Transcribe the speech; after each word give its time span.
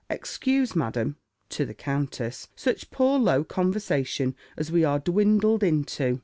Excuse, 0.09 0.75
Madam" 0.75 1.15
(to 1.49 1.63
the 1.63 1.75
countess), 1.75 2.47
"such 2.55 2.89
poor 2.89 3.19
low 3.19 3.43
conversation 3.43 4.33
as 4.57 4.71
we 4.71 4.83
are 4.83 4.97
dwindled 4.97 5.61
into." 5.61 6.19